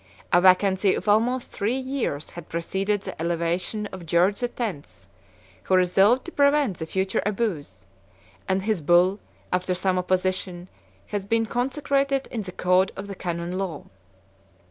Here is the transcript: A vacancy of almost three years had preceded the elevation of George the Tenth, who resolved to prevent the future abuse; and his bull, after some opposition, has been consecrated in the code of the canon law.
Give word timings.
A 0.33 0.41
vacancy 0.41 0.95
of 0.95 1.07
almost 1.07 1.51
three 1.51 1.77
years 1.77 2.31
had 2.31 2.49
preceded 2.49 3.01
the 3.01 3.21
elevation 3.21 3.85
of 3.91 4.07
George 4.07 4.39
the 4.39 4.47
Tenth, 4.47 5.07
who 5.65 5.75
resolved 5.75 6.25
to 6.25 6.31
prevent 6.31 6.77
the 6.77 6.87
future 6.87 7.21
abuse; 7.23 7.85
and 8.49 8.63
his 8.63 8.81
bull, 8.81 9.19
after 9.53 9.75
some 9.75 9.99
opposition, 9.99 10.69
has 11.05 11.23
been 11.23 11.45
consecrated 11.45 12.27
in 12.31 12.41
the 12.41 12.51
code 12.51 12.91
of 12.95 13.05
the 13.05 13.13
canon 13.13 13.59
law. 13.59 13.83